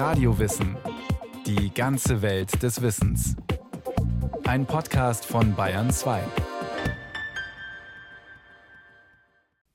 Radiowissen. 0.00 0.78
Die 1.44 1.74
ganze 1.74 2.22
Welt 2.22 2.62
des 2.62 2.80
Wissens. 2.80 3.36
Ein 4.44 4.64
Podcast 4.64 5.26
von 5.26 5.54
Bayern 5.54 5.90
2. 5.90 6.22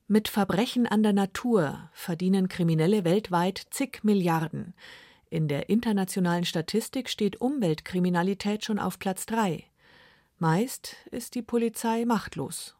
Mit 0.08 0.26
Verbrechen 0.26 0.88
an 0.88 1.04
der 1.04 1.12
Natur 1.12 1.90
verdienen 1.92 2.48
Kriminelle 2.48 3.04
weltweit 3.04 3.68
zig 3.70 4.00
Milliarden. 4.02 4.74
In 5.30 5.46
der 5.46 5.68
internationalen 5.68 6.44
Statistik 6.44 7.08
steht 7.08 7.40
Umweltkriminalität 7.40 8.64
schon 8.64 8.80
auf 8.80 8.98
Platz 8.98 9.26
3. 9.26 9.62
Meist 10.38 10.96
ist 11.12 11.36
die 11.36 11.42
Polizei 11.42 12.04
machtlos. 12.04 12.74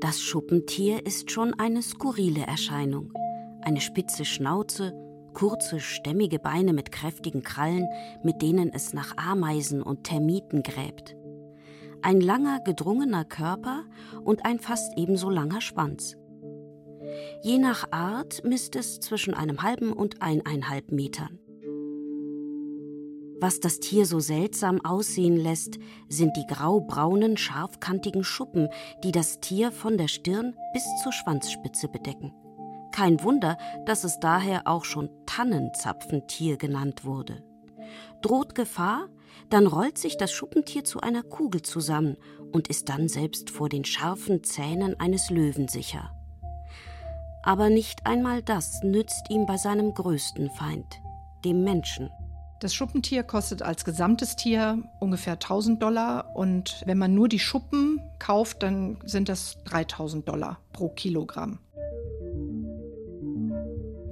Das 0.00 0.20
Schuppentier 0.20 1.06
ist 1.06 1.30
schon 1.30 1.54
eine 1.60 1.82
skurrile 1.82 2.44
Erscheinung. 2.44 3.12
Eine 3.62 3.80
spitze 3.80 4.24
Schnauze, 4.24 4.92
kurze, 5.38 5.78
stämmige 5.78 6.40
Beine 6.40 6.72
mit 6.72 6.90
kräftigen 6.90 7.44
Krallen, 7.44 7.86
mit 8.24 8.42
denen 8.42 8.72
es 8.74 8.92
nach 8.92 9.16
Ameisen 9.16 9.84
und 9.84 10.02
Termiten 10.02 10.64
gräbt. 10.64 11.14
Ein 12.02 12.20
langer, 12.20 12.58
gedrungener 12.58 13.24
Körper 13.24 13.84
und 14.24 14.44
ein 14.44 14.58
fast 14.58 14.98
ebenso 14.98 15.30
langer 15.30 15.60
Schwanz. 15.60 16.16
Je 17.44 17.58
nach 17.58 17.92
Art 17.92 18.42
misst 18.42 18.74
es 18.74 18.98
zwischen 18.98 19.32
einem 19.32 19.62
halben 19.62 19.92
und 19.92 20.22
eineinhalb 20.22 20.90
Metern. 20.90 21.38
Was 23.40 23.60
das 23.60 23.78
Tier 23.78 24.06
so 24.06 24.18
seltsam 24.18 24.84
aussehen 24.84 25.36
lässt, 25.36 25.78
sind 26.08 26.36
die 26.36 26.52
graubraunen, 26.52 27.36
scharfkantigen 27.36 28.24
Schuppen, 28.24 28.70
die 29.04 29.12
das 29.12 29.38
Tier 29.38 29.70
von 29.70 29.98
der 29.98 30.08
Stirn 30.08 30.56
bis 30.72 30.82
zur 31.04 31.12
Schwanzspitze 31.12 31.86
bedecken. 31.86 32.34
Kein 32.98 33.22
Wunder, 33.22 33.56
dass 33.86 34.02
es 34.02 34.18
daher 34.18 34.66
auch 34.66 34.84
schon 34.84 35.08
Tannenzapfentier 35.24 36.56
genannt 36.56 37.04
wurde. 37.04 37.44
Droht 38.22 38.56
Gefahr, 38.56 39.06
dann 39.50 39.68
rollt 39.68 39.98
sich 39.98 40.16
das 40.16 40.32
Schuppentier 40.32 40.82
zu 40.82 41.00
einer 41.00 41.22
Kugel 41.22 41.62
zusammen 41.62 42.16
und 42.50 42.66
ist 42.66 42.88
dann 42.88 43.08
selbst 43.08 43.50
vor 43.50 43.68
den 43.68 43.84
scharfen 43.84 44.42
Zähnen 44.42 44.98
eines 44.98 45.30
Löwen 45.30 45.68
sicher. 45.68 46.10
Aber 47.44 47.70
nicht 47.70 48.04
einmal 48.04 48.42
das 48.42 48.82
nützt 48.82 49.30
ihm 49.30 49.46
bei 49.46 49.58
seinem 49.58 49.94
größten 49.94 50.50
Feind, 50.50 51.00
dem 51.44 51.62
Menschen. 51.62 52.10
Das 52.58 52.74
Schuppentier 52.74 53.22
kostet 53.22 53.62
als 53.62 53.84
gesamtes 53.84 54.34
Tier 54.34 54.82
ungefähr 54.98 55.34
1000 55.34 55.80
Dollar 55.80 56.34
und 56.34 56.82
wenn 56.84 56.98
man 56.98 57.14
nur 57.14 57.28
die 57.28 57.38
Schuppen 57.38 58.00
kauft, 58.18 58.64
dann 58.64 58.98
sind 59.04 59.28
das 59.28 59.62
3000 59.66 60.28
Dollar 60.28 60.58
pro 60.72 60.88
Kilogramm. 60.88 61.60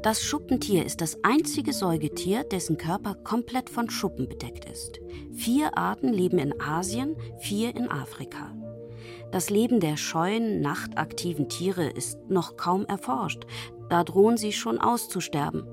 Das 0.06 0.22
Schuppentier 0.22 0.86
ist 0.86 1.00
das 1.00 1.18
einzige 1.24 1.72
Säugetier, 1.72 2.44
dessen 2.44 2.78
Körper 2.78 3.16
komplett 3.16 3.68
von 3.68 3.90
Schuppen 3.90 4.28
bedeckt 4.28 4.64
ist. 4.64 5.00
Vier 5.34 5.76
Arten 5.76 6.12
leben 6.12 6.38
in 6.38 6.60
Asien, 6.60 7.16
vier 7.40 7.74
in 7.74 7.90
Afrika. 7.90 8.54
Das 9.32 9.50
Leben 9.50 9.80
der 9.80 9.96
scheuen, 9.96 10.60
nachtaktiven 10.60 11.48
Tiere 11.48 11.88
ist 11.88 12.20
noch 12.28 12.56
kaum 12.56 12.86
erforscht, 12.86 13.46
da 13.88 14.04
drohen 14.04 14.36
sie 14.36 14.52
schon 14.52 14.78
auszusterben. 14.78 15.66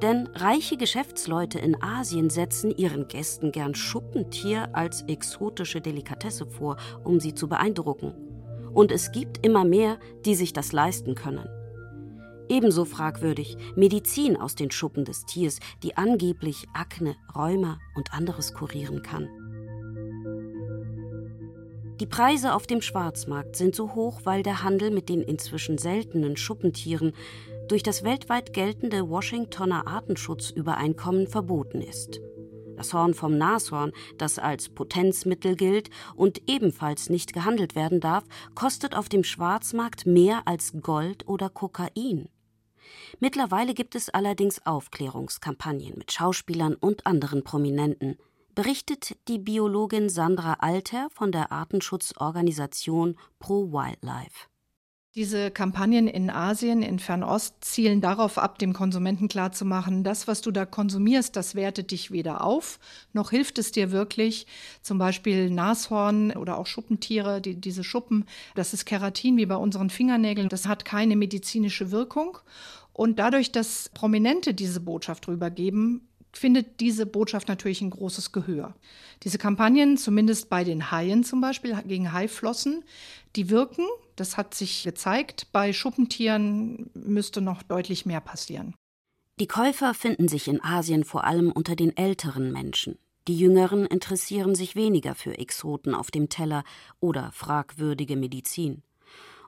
Denn 0.00 0.28
reiche 0.28 0.76
Geschäftsleute 0.76 1.58
in 1.58 1.82
Asien 1.82 2.30
setzen 2.30 2.70
ihren 2.70 3.08
Gästen 3.08 3.50
gern 3.50 3.74
Schuppentier 3.74 4.68
als 4.72 5.02
exotische 5.08 5.80
Delikatesse 5.80 6.46
vor, 6.46 6.76
um 7.02 7.18
sie 7.18 7.34
zu 7.34 7.48
beeindrucken. 7.48 8.14
Und 8.72 8.92
es 8.92 9.10
gibt 9.10 9.44
immer 9.44 9.64
mehr, 9.64 9.98
die 10.24 10.36
sich 10.36 10.52
das 10.52 10.70
leisten 10.70 11.16
können. 11.16 11.48
Ebenso 12.48 12.84
fragwürdig 12.84 13.56
Medizin 13.74 14.36
aus 14.36 14.54
den 14.54 14.70
Schuppen 14.70 15.04
des 15.04 15.24
Tiers, 15.24 15.60
die 15.82 15.96
angeblich 15.96 16.66
Akne, 16.74 17.16
Rheuma 17.34 17.78
und 17.94 18.12
anderes 18.12 18.52
kurieren 18.54 19.02
kann. 19.02 19.28
Die 22.00 22.06
Preise 22.06 22.54
auf 22.54 22.66
dem 22.66 22.82
Schwarzmarkt 22.82 23.56
sind 23.56 23.74
so 23.74 23.94
hoch, 23.94 24.22
weil 24.24 24.42
der 24.42 24.64
Handel 24.64 24.90
mit 24.90 25.08
den 25.08 25.22
inzwischen 25.22 25.78
seltenen 25.78 26.36
Schuppentieren 26.36 27.12
durch 27.68 27.82
das 27.82 28.02
weltweit 28.02 28.52
geltende 28.52 29.08
Washingtoner 29.08 29.86
Artenschutzübereinkommen 29.86 31.28
verboten 31.28 31.80
ist. 31.80 32.20
Das 32.76 32.92
Horn 32.92 33.14
vom 33.14 33.38
Nashorn, 33.38 33.92
das 34.18 34.38
als 34.40 34.68
Potenzmittel 34.68 35.54
gilt 35.54 35.90
und 36.16 36.42
ebenfalls 36.48 37.08
nicht 37.08 37.32
gehandelt 37.32 37.76
werden 37.76 38.00
darf, 38.00 38.24
kostet 38.54 38.96
auf 38.96 39.08
dem 39.08 39.22
Schwarzmarkt 39.22 40.04
mehr 40.04 40.42
als 40.46 40.74
Gold 40.82 41.28
oder 41.28 41.48
Kokain. 41.48 42.28
Mittlerweile 43.20 43.74
gibt 43.74 43.94
es 43.94 44.10
allerdings 44.10 44.64
Aufklärungskampagnen 44.66 45.94
mit 45.96 46.12
Schauspielern 46.12 46.74
und 46.74 47.06
anderen 47.06 47.44
Prominenten, 47.44 48.16
berichtet 48.54 49.16
die 49.28 49.38
Biologin 49.38 50.08
Sandra 50.08 50.54
Alter 50.60 51.08
von 51.10 51.32
der 51.32 51.50
Artenschutzorganisation 51.52 53.16
Pro 53.38 53.72
Wildlife. 53.72 54.48
Diese 55.16 55.52
Kampagnen 55.52 56.08
in 56.08 56.28
Asien, 56.28 56.82
in 56.82 56.98
Fernost 56.98 57.54
zielen 57.60 58.00
darauf 58.00 58.36
ab, 58.36 58.58
dem 58.58 58.72
Konsumenten 58.72 59.28
klarzumachen, 59.28 60.02
das, 60.02 60.26
was 60.26 60.40
du 60.40 60.50
da 60.50 60.66
konsumierst, 60.66 61.36
das 61.36 61.54
wertet 61.54 61.92
dich 61.92 62.10
weder 62.10 62.42
auf, 62.42 62.80
noch 63.12 63.30
hilft 63.30 63.60
es 63.60 63.70
dir 63.70 63.92
wirklich. 63.92 64.48
Zum 64.82 64.98
Beispiel 64.98 65.50
Nashorn 65.50 66.32
oder 66.32 66.58
auch 66.58 66.66
Schuppentiere, 66.66 67.40
die, 67.40 67.54
diese 67.54 67.84
Schuppen, 67.84 68.24
das 68.56 68.74
ist 68.74 68.86
Keratin 68.86 69.36
wie 69.36 69.46
bei 69.46 69.54
unseren 69.54 69.88
Fingernägeln, 69.88 70.48
das 70.48 70.66
hat 70.66 70.84
keine 70.84 71.14
medizinische 71.14 71.92
Wirkung. 71.92 72.38
Und 72.94 73.18
dadurch, 73.18 73.52
dass 73.52 73.90
Prominente 73.90 74.54
diese 74.54 74.80
Botschaft 74.80 75.28
rübergeben, 75.28 76.08
findet 76.32 76.80
diese 76.80 77.06
Botschaft 77.06 77.48
natürlich 77.48 77.80
ein 77.80 77.90
großes 77.90 78.32
Gehör. 78.32 78.74
Diese 79.22 79.36
Kampagnen, 79.38 79.96
zumindest 79.96 80.48
bei 80.48 80.64
den 80.64 80.90
Haien 80.90 81.24
zum 81.24 81.40
Beispiel, 81.40 81.76
gegen 81.86 82.12
Haiflossen, 82.12 82.84
die 83.36 83.50
wirken, 83.50 83.86
das 84.16 84.36
hat 84.36 84.54
sich 84.54 84.84
gezeigt. 84.84 85.48
Bei 85.52 85.72
Schuppentieren 85.72 86.90
müsste 86.94 87.40
noch 87.40 87.62
deutlich 87.62 88.06
mehr 88.06 88.20
passieren. 88.20 88.74
Die 89.40 89.48
Käufer 89.48 89.94
finden 89.94 90.28
sich 90.28 90.46
in 90.46 90.62
Asien 90.62 91.04
vor 91.04 91.24
allem 91.24 91.50
unter 91.50 91.74
den 91.74 91.96
älteren 91.96 92.52
Menschen. 92.52 92.98
Die 93.26 93.36
Jüngeren 93.36 93.86
interessieren 93.86 94.54
sich 94.54 94.76
weniger 94.76 95.14
für 95.14 95.38
Exoten 95.38 95.94
auf 95.94 96.10
dem 96.10 96.28
Teller 96.28 96.62
oder 97.00 97.32
fragwürdige 97.32 98.16
Medizin. 98.16 98.82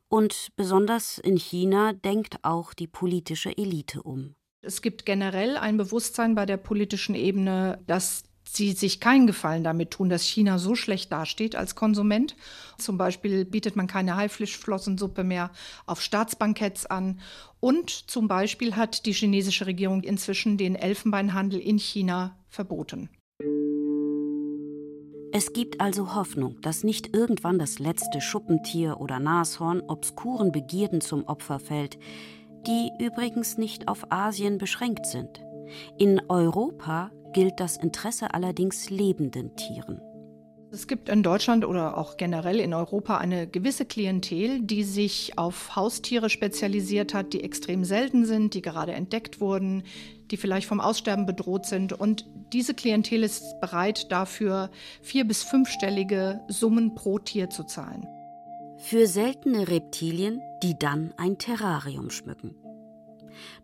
Und 0.09 0.49
besonders 0.57 1.19
in 1.19 1.37
China 1.37 1.93
denkt 1.93 2.39
auch 2.43 2.75
die 2.75 2.87
politische 2.87 3.57
Elite 3.57 4.03
um. 4.03 4.35
Es 4.63 4.83
gibt 4.83 5.07
generell 5.07 5.57
ein 5.57 5.77
Bewusstsein 5.77 6.35
bei 6.35 6.47
der 6.47 6.57
politischen 6.57 7.15
Ebene, 7.15 7.79
dass 7.87 8.25
sie 8.49 8.73
sich 8.73 9.01
keinen 9.01 9.27
Gefallen 9.27 9.65
damit 9.65 9.91
tun, 9.91 10.09
dass 10.09 10.23
China 10.23 10.59
so 10.59 10.75
schlecht 10.75 11.13
dasteht 11.13 11.57
als 11.57 11.75
Konsument. 11.75 12.37
Zum 12.79 12.97
Beispiel 12.97 13.45
bietet 13.45 13.77
man 13.77 13.87
keine 13.87 14.17
Haifischflossensuppe 14.17 15.25
mehr 15.25 15.51
auf 15.87 16.01
Staatsbanketts 16.01 16.87
an. 16.87 17.21
Und 17.61 17.91
zum 17.91 18.29
Beispiel 18.29 18.77
hat 18.77 19.07
die 19.07 19.13
chinesische 19.13 19.67
Regierung 19.67 20.03
inzwischen 20.03 20.57
den 20.57 20.77
Elfenbeinhandel 20.77 21.61
in 21.61 21.79
China 21.79 22.37
verboten. 22.49 23.11
Es 25.33 25.53
gibt 25.53 25.81
also 25.81 26.15
Hoffnung, 26.15 26.61
dass 26.63 26.85
nicht 26.85 27.15
irgendwann 27.15 27.59
das 27.59 27.79
letzte 27.79 28.21
Schuppentier 28.21 29.01
oder 29.01 29.19
Nashorn 29.19 29.81
obskuren 29.81 30.53
Begierden 30.53 31.01
zum 31.01 31.25
Opfer 31.25 31.59
fällt, 31.59 31.99
die 32.67 32.91
übrigens 32.99 33.59
nicht 33.59 33.89
auf 33.89 34.11
Asien 34.11 34.59
beschränkt 34.59 35.07
sind. 35.07 35.45
In 35.99 36.23
Europa 36.29 37.11
gilt 37.33 37.61
das 37.61 37.77
Interesse 37.77 38.33
allerdings 38.35 38.89
lebenden 38.89 39.57
Tieren. 39.57 40.01
Es 40.73 40.87
gibt 40.89 41.09
in 41.09 41.23
Deutschland 41.23 41.65
oder 41.65 41.97
auch 41.97 42.17
generell 42.17 42.59
in 42.61 42.75
Europa 42.75 43.19
eine 43.19 43.47
gewisse 43.47 43.85
Klientel, 43.85 44.61
die 44.61 44.83
sich 44.83 45.39
auf 45.39 45.77
Haustiere 45.77 46.29
spezialisiert 46.29 47.15
hat, 47.15 47.33
die 47.33 47.43
extrem 47.43 47.85
selten 47.85 48.25
sind, 48.25 48.53
die 48.55 48.63
gerade 48.63 48.93
entdeckt 48.93 49.41
wurden, 49.41 49.85
die 50.31 50.37
vielleicht 50.37 50.67
vom 50.67 50.81
Aussterben 50.81 51.27
bedroht 51.27 51.67
sind. 51.67 51.93
Und 51.93 52.27
diese 52.53 52.75
Klientel 52.75 53.23
ist 53.23 53.61
bereit, 53.61 54.11
dafür 54.13 54.71
vier- 55.03 55.27
bis 55.27 55.43
fünfstellige 55.43 56.41
Summen 56.49 56.95
pro 56.95 57.19
Tier 57.19 57.51
zu 57.51 57.65
zahlen. 57.65 58.07
Für 58.79 59.07
seltene 59.07 59.69
Reptilien, 59.69 60.41
die 60.63 60.79
dann 60.79 61.15
ein 61.17 61.39
Terrarium 61.39 62.11
schmücken. 62.11 62.55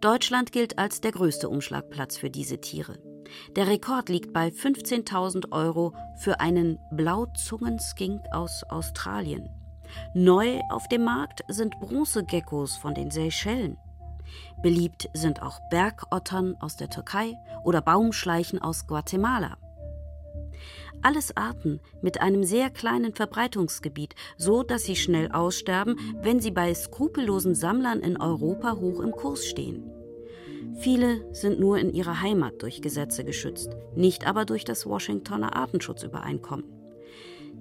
Deutschland 0.01 0.53
gilt 0.53 0.79
als 0.79 1.01
der 1.01 1.13
größte 1.13 1.49
Umschlagplatz 1.49 2.17
für 2.17 2.31
diese 2.31 2.61
Tiere. 2.61 2.99
Der 3.57 3.67
Rekord 3.67 4.09
liegt 4.09 4.33
bei 4.33 4.49
15.000 4.49 5.53
Euro 5.53 5.95
für 6.17 6.41
einen 6.41 6.79
Blauzungenskink 6.93 8.21
aus 8.33 8.63
Australien. 8.69 9.49
Neu 10.15 10.61
auf 10.71 10.89
dem 10.89 11.05
Markt 11.05 11.43
sind 11.49 11.79
Bronzegeckos 11.81 12.77
von 12.77 12.95
den 12.95 13.11
Seychellen. 13.11 13.79
Beliebt 14.63 15.09
sind 15.15 15.43
auch 15.43 15.59
Bergottern 15.71 16.57
aus 16.61 16.77
der 16.77 16.89
Türkei 16.89 17.35
oder 17.65 17.81
Baumschleichen 17.81 18.61
aus 18.61 18.87
Guatemala. 18.87 19.57
Alles 21.03 21.37
Arten 21.37 21.81
mit 22.01 22.21
einem 22.21 22.45
sehr 22.45 22.71
kleinen 22.71 23.13
Verbreitungsgebiet, 23.13 24.15
so 24.37 24.63
dass 24.63 24.85
sie 24.85 24.95
schnell 24.95 25.33
aussterben, 25.33 25.99
wenn 26.21 26.41
sie 26.41 26.53
bei 26.53 26.73
skrupellosen 26.75 27.55
Sammlern 27.55 28.01
in 28.01 28.21
Europa 28.21 28.77
hoch 28.77 29.01
im 29.01 29.11
Kurs 29.11 29.45
stehen. 29.47 29.91
Viele 30.77 31.25
sind 31.35 31.59
nur 31.59 31.79
in 31.79 31.93
ihrer 31.93 32.21
Heimat 32.21 32.63
durch 32.63 32.83
Gesetze 32.83 33.25
geschützt, 33.25 33.71
nicht 33.97 34.27
aber 34.27 34.45
durch 34.45 34.65
das 34.65 34.87
Washingtoner 34.87 35.57
Artenschutzübereinkommen. 35.57 36.82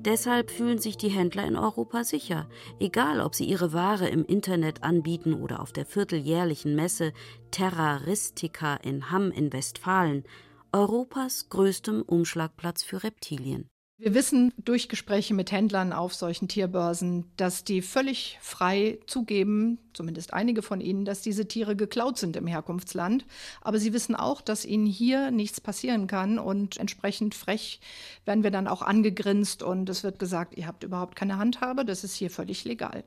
Deshalb 0.03 0.50
fühlen 0.50 0.80
sich 0.80 0.98
die 0.98 1.09
Händler 1.09 1.45
in 1.45 1.56
Europa 1.56 2.03
sicher, 2.03 2.50
egal 2.80 3.21
ob 3.21 3.36
sie 3.36 3.45
ihre 3.45 3.71
Ware 3.71 4.09
im 4.09 4.25
Internet 4.25 4.81
anbieten 4.81 5.36
oder 5.36 5.62
auf 5.62 5.71
der 5.71 5.86
vierteljährlichen 5.86 6.74
Messe 6.74 7.13
Terraristica 7.51 8.77
in 8.77 9.12
Hamm 9.12 9.30
in 9.30 9.53
Westfalen, 9.53 10.24
Europas 10.71 11.50
größtem 11.50 12.01
Umschlagplatz 12.01 12.81
für 12.81 13.03
Reptilien. 13.03 13.70
Wir 14.03 14.15
wissen 14.15 14.51
durch 14.57 14.89
Gespräche 14.89 15.36
mit 15.36 15.51
Händlern 15.51 15.94
auf 15.94 16.15
solchen 16.15 16.48
Tierbörsen, 16.48 17.31
dass 17.38 17.63
die 17.63 17.83
völlig 17.83 18.39
frei 18.42 18.98
zugeben, 19.06 19.77
zumindest 19.94 20.33
einige 20.33 20.63
von 20.63 20.81
ihnen, 20.81 21.06
dass 21.06 21.21
diese 21.21 21.48
Tiere 21.48 21.75
geklaut 21.75 22.18
sind 22.18 22.36
im 22.36 22.48
Herkunftsland. 22.48 23.27
Aber 23.62 23.77
sie 23.77 23.94
wissen 23.94 24.15
auch, 24.15 24.42
dass 24.42 24.65
ihnen 24.65 24.88
hier 24.88 25.30
nichts 25.30 25.62
passieren 25.62 26.07
kann 26.07 26.39
und 26.39 26.77
entsprechend 26.77 27.36
frech 27.36 27.80
werden 28.25 28.42
wir 28.44 28.50
dann 28.50 28.68
auch 28.68 28.81
angegrinst 28.81 29.62
und 29.62 29.88
es 29.88 30.04
wird 30.04 30.18
gesagt, 30.18 30.57
ihr 30.57 30.65
habt 30.65 30.83
überhaupt 30.83 31.15
keine 31.15 31.38
Handhabe, 31.38 31.86
das 31.86 32.04
ist 32.04 32.15
hier 32.15 32.31
völlig 32.31 32.65
legal. 32.65 33.04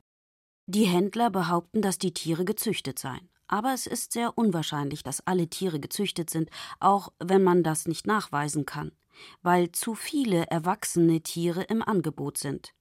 Die 0.65 0.85
Händler 0.85 1.29
behaupten, 1.29 1.81
dass 1.81 1.97
die 1.97 2.13
Tiere 2.13 2.45
gezüchtet 2.45 2.99
seien. 2.99 3.27
Aber 3.47 3.73
es 3.73 3.85
ist 3.85 4.13
sehr 4.13 4.37
unwahrscheinlich, 4.37 5.03
dass 5.03 5.27
alle 5.27 5.49
Tiere 5.49 5.81
gezüchtet 5.81 6.29
sind, 6.29 6.49
auch 6.79 7.11
wenn 7.19 7.43
man 7.43 7.63
das 7.63 7.85
nicht 7.85 8.07
nachweisen 8.07 8.65
kann 8.65 8.93
weil 9.41 9.71
zu 9.71 9.95
viele 9.95 10.47
erwachsene 10.47 11.21
Tiere 11.21 11.63
im 11.63 11.81
Angebot 11.81 12.37
sind. 12.37 12.73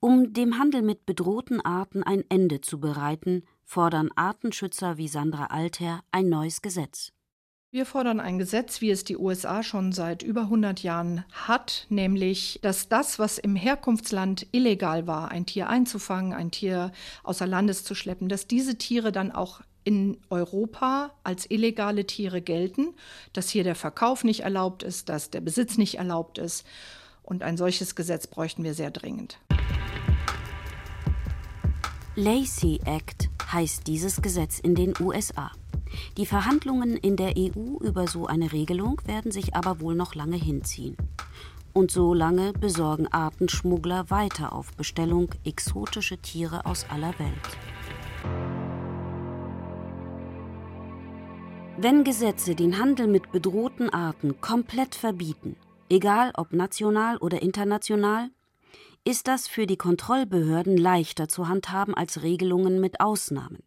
Um 0.00 0.34
dem 0.34 0.58
Handel 0.58 0.82
mit 0.82 1.06
bedrohten 1.06 1.60
Arten 1.62 2.02
ein 2.02 2.24
Ende 2.28 2.60
zu 2.60 2.78
bereiten, 2.78 3.42
fordern 3.64 4.10
Artenschützer 4.14 4.98
wie 4.98 5.08
Sandra 5.08 5.46
Alther 5.46 6.02
ein 6.12 6.28
neues 6.28 6.60
Gesetz. 6.60 7.10
Wir 7.74 7.86
fordern 7.86 8.20
ein 8.20 8.38
Gesetz, 8.38 8.80
wie 8.82 8.90
es 8.90 9.02
die 9.02 9.16
USA 9.16 9.64
schon 9.64 9.90
seit 9.90 10.22
über 10.22 10.42
100 10.42 10.84
Jahren 10.84 11.24
hat, 11.32 11.86
nämlich, 11.88 12.60
dass 12.62 12.88
das, 12.88 13.18
was 13.18 13.38
im 13.38 13.56
Herkunftsland 13.56 14.46
illegal 14.52 15.08
war, 15.08 15.32
ein 15.32 15.44
Tier 15.44 15.68
einzufangen, 15.68 16.34
ein 16.34 16.52
Tier 16.52 16.92
außer 17.24 17.48
Landes 17.48 17.82
zu 17.82 17.96
schleppen, 17.96 18.28
dass 18.28 18.46
diese 18.46 18.78
Tiere 18.78 19.10
dann 19.10 19.32
auch 19.32 19.60
in 19.84 20.18
Europa 20.30 21.12
als 21.22 21.50
illegale 21.50 22.06
Tiere 22.06 22.40
gelten, 22.40 22.94
dass 23.32 23.50
hier 23.50 23.64
der 23.64 23.74
Verkauf 23.74 24.24
nicht 24.24 24.40
erlaubt 24.40 24.82
ist, 24.82 25.08
dass 25.08 25.30
der 25.30 25.40
Besitz 25.40 25.78
nicht 25.78 25.96
erlaubt 25.96 26.38
ist. 26.38 26.66
Und 27.22 27.42
ein 27.42 27.56
solches 27.56 27.94
Gesetz 27.94 28.26
bräuchten 28.26 28.64
wir 28.64 28.74
sehr 28.74 28.90
dringend. 28.90 29.38
Lacey 32.16 32.80
Act 32.84 33.28
heißt 33.50 33.86
dieses 33.86 34.22
Gesetz 34.22 34.58
in 34.58 34.74
den 34.74 34.94
USA. 35.00 35.50
Die 36.16 36.26
Verhandlungen 36.26 36.96
in 36.96 37.16
der 37.16 37.34
EU 37.36 37.78
über 37.80 38.06
so 38.08 38.26
eine 38.26 38.52
Regelung 38.52 39.00
werden 39.04 39.32
sich 39.32 39.54
aber 39.54 39.80
wohl 39.80 39.94
noch 39.94 40.14
lange 40.14 40.36
hinziehen. 40.36 40.96
Und 41.72 41.90
so 41.90 42.14
lange 42.14 42.52
besorgen 42.52 43.08
Artenschmuggler 43.08 44.10
weiter 44.10 44.52
auf 44.52 44.72
Bestellung 44.74 45.30
exotische 45.44 46.18
Tiere 46.18 46.66
aus 46.66 46.86
aller 46.88 47.18
Welt. 47.18 48.63
Wenn 51.84 52.02
Gesetze 52.02 52.54
den 52.54 52.78
Handel 52.78 53.06
mit 53.06 53.30
bedrohten 53.30 53.90
Arten 53.90 54.40
komplett 54.40 54.94
verbieten, 54.94 55.54
egal 55.90 56.32
ob 56.34 56.54
national 56.54 57.18
oder 57.18 57.42
international, 57.42 58.30
ist 59.04 59.28
das 59.28 59.48
für 59.48 59.66
die 59.66 59.76
Kontrollbehörden 59.76 60.78
leichter 60.78 61.28
zu 61.28 61.46
handhaben 61.46 61.92
als 61.92 62.22
Regelungen 62.22 62.80
mit 62.80 63.00
Ausnahmen. 63.00 63.62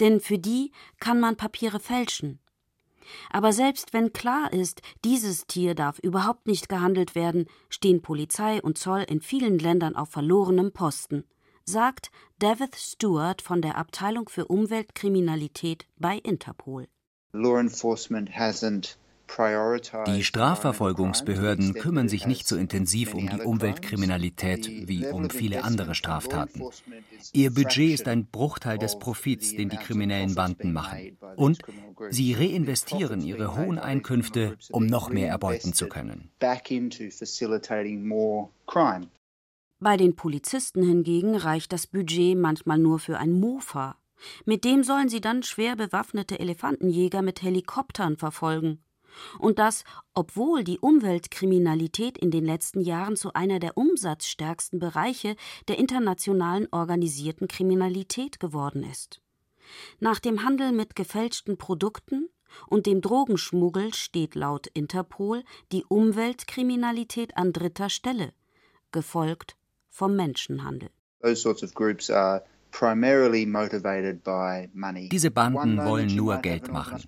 Denn 0.00 0.18
für 0.18 0.38
die 0.38 0.72
kann 0.98 1.20
man 1.20 1.36
Papiere 1.36 1.78
fälschen. 1.78 2.40
Aber 3.30 3.52
selbst 3.52 3.92
wenn 3.92 4.12
klar 4.12 4.52
ist, 4.52 4.82
dieses 5.04 5.46
Tier 5.46 5.76
darf 5.76 6.00
überhaupt 6.00 6.48
nicht 6.48 6.68
gehandelt 6.68 7.14
werden, 7.14 7.46
stehen 7.68 8.02
Polizei 8.02 8.60
und 8.60 8.76
Zoll 8.76 9.04
in 9.06 9.20
vielen 9.20 9.60
Ländern 9.60 9.94
auf 9.94 10.08
verlorenem 10.08 10.72
Posten, 10.72 11.22
sagt 11.64 12.10
David 12.40 12.74
Stewart 12.74 13.40
von 13.40 13.62
der 13.62 13.78
Abteilung 13.78 14.28
für 14.28 14.46
Umweltkriminalität 14.46 15.86
bei 15.96 16.18
Interpol. 16.18 16.88
Die 20.06 20.22
Strafverfolgungsbehörden 20.22 21.72
kümmern 21.72 22.08
sich 22.10 22.26
nicht 22.26 22.46
so 22.46 22.56
intensiv 22.56 23.14
um 23.14 23.26
die 23.26 23.40
Umweltkriminalität 23.40 24.68
wie 24.86 25.06
um 25.06 25.30
viele 25.30 25.64
andere 25.64 25.94
Straftaten. 25.94 26.62
Ihr 27.32 27.50
Budget 27.54 27.94
ist 27.94 28.06
ein 28.06 28.26
Bruchteil 28.26 28.76
des 28.76 28.98
Profits, 28.98 29.56
den 29.56 29.70
die 29.70 29.78
kriminellen 29.78 30.34
Banden 30.34 30.74
machen. 30.74 31.16
Und 31.36 31.60
sie 32.10 32.34
reinvestieren 32.34 33.22
ihre 33.22 33.56
hohen 33.56 33.78
Einkünfte, 33.78 34.58
um 34.70 34.84
noch 34.84 35.08
mehr 35.08 35.30
erbeuten 35.30 35.72
zu 35.72 35.88
können. 35.88 36.30
Bei 39.80 39.96
den 39.96 40.14
Polizisten 40.14 40.82
hingegen 40.82 41.34
reicht 41.34 41.72
das 41.72 41.86
Budget 41.86 42.36
manchmal 42.36 42.78
nur 42.78 42.98
für 42.98 43.16
ein 43.16 43.32
Mofa 43.32 43.96
mit 44.44 44.64
dem 44.64 44.84
sollen 44.84 45.08
sie 45.08 45.20
dann 45.20 45.42
schwer 45.42 45.76
bewaffnete 45.76 46.38
Elefantenjäger 46.38 47.22
mit 47.22 47.42
Helikoptern 47.42 48.16
verfolgen. 48.16 48.82
Und 49.38 49.58
das, 49.58 49.84
obwohl 50.14 50.64
die 50.64 50.78
Umweltkriminalität 50.78 52.16
in 52.16 52.30
den 52.30 52.44
letzten 52.44 52.80
Jahren 52.80 53.16
zu 53.16 53.34
einer 53.34 53.58
der 53.58 53.76
umsatzstärksten 53.76 54.78
Bereiche 54.78 55.36
der 55.68 55.78
internationalen 55.78 56.66
organisierten 56.70 57.48
Kriminalität 57.48 58.40
geworden 58.40 58.84
ist. 58.84 59.20
Nach 60.00 60.18
dem 60.18 60.44
Handel 60.44 60.72
mit 60.72 60.96
gefälschten 60.96 61.58
Produkten 61.58 62.28
und 62.68 62.86
dem 62.86 63.00
Drogenschmuggel 63.00 63.94
steht 63.94 64.34
laut 64.34 64.66
Interpol 64.68 65.42
die 65.72 65.84
Umweltkriminalität 65.84 67.36
an 67.36 67.52
dritter 67.52 67.88
Stelle, 67.88 68.32
gefolgt 68.92 69.56
vom 69.88 70.16
Menschenhandel. 70.16 70.90
Those 71.20 71.36
sorts 71.36 71.62
of 71.62 71.74
groups 71.74 72.10
are 72.10 72.44
diese 75.10 75.30
Banden 75.30 75.78
wollen 75.84 76.16
nur 76.16 76.38
Geld 76.38 76.72
machen. 76.72 77.02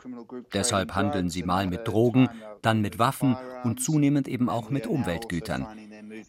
Deshalb 0.52 0.94
handeln 0.94 1.31
sie 1.31 1.43
mal 1.43 1.66
mit 1.66 1.88
Drogen, 1.88 2.28
dann 2.62 2.81
mit 2.81 2.99
Waffen 2.99 3.37
und 3.64 3.82
zunehmend 3.82 4.28
eben 4.28 4.49
auch 4.49 4.70
mit 4.70 4.87
Umweltgütern, 4.87 5.66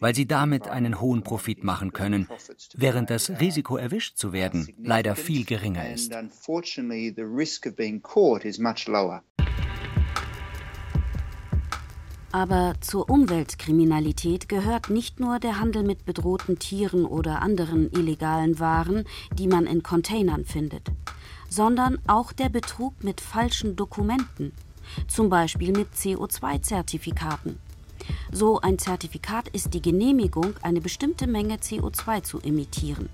weil 0.00 0.14
sie 0.14 0.26
damit 0.26 0.68
einen 0.68 1.00
hohen 1.00 1.22
Profit 1.22 1.64
machen 1.64 1.92
können, 1.92 2.28
während 2.74 3.10
das 3.10 3.30
Risiko 3.40 3.76
erwischt 3.76 4.16
zu 4.16 4.32
werden 4.32 4.68
leider 4.82 5.16
viel 5.16 5.44
geringer 5.44 5.90
ist. 5.90 6.12
Aber 12.32 12.74
zur 12.80 13.08
Umweltkriminalität 13.08 14.48
gehört 14.48 14.90
nicht 14.90 15.20
nur 15.20 15.38
der 15.38 15.60
Handel 15.60 15.82
mit 15.82 16.04
bedrohten 16.04 16.58
Tieren 16.58 17.04
oder 17.04 17.40
anderen 17.40 17.90
illegalen 17.92 18.58
Waren, 18.58 19.04
die 19.32 19.46
man 19.46 19.66
in 19.66 19.82
Containern 19.82 20.44
findet, 20.44 20.88
sondern 21.48 21.98
auch 22.06 22.32
der 22.32 22.48
Betrug 22.48 23.02
mit 23.02 23.20
falschen 23.20 23.76
Dokumenten, 23.76 24.52
zum 25.08 25.30
Beispiel 25.30 25.72
mit 25.72 25.94
CO2-Zertifikaten. 25.94 27.58
So 28.30 28.60
ein 28.60 28.78
Zertifikat 28.78 29.48
ist 29.48 29.74
die 29.74 29.82
Genehmigung, 29.82 30.54
eine 30.62 30.80
bestimmte 30.80 31.26
Menge 31.26 31.56
CO2 31.56 32.22
zu 32.22 32.40
emittieren. 32.40 33.08